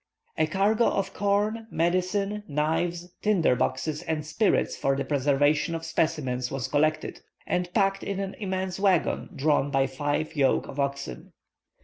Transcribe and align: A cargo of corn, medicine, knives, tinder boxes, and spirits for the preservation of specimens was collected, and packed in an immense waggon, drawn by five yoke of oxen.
A 0.35 0.47
cargo 0.47 0.85
of 0.87 1.13
corn, 1.13 1.67
medicine, 1.69 2.43
knives, 2.47 3.11
tinder 3.21 3.55
boxes, 3.55 4.01
and 4.01 4.25
spirits 4.25 4.75
for 4.75 4.95
the 4.95 5.05
preservation 5.05 5.75
of 5.75 5.85
specimens 5.85 6.49
was 6.49 6.67
collected, 6.67 7.21
and 7.45 7.71
packed 7.75 8.01
in 8.01 8.19
an 8.19 8.33
immense 8.39 8.79
waggon, 8.79 9.29
drawn 9.35 9.69
by 9.69 9.85
five 9.85 10.35
yoke 10.35 10.67
of 10.67 10.79
oxen. 10.79 11.33